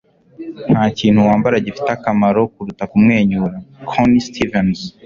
nta 0.71 0.83
kintu 0.97 1.19
wambara 1.27 1.63
gifite 1.65 1.89
akamaro 1.97 2.41
kuruta 2.53 2.83
kumwenyura.- 2.91 3.55
connie 3.89 4.23
stevens 4.27 4.79